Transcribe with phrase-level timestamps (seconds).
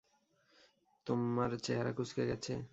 [1.07, 2.53] তোমমার চেহারা কুচঁকে গেছে?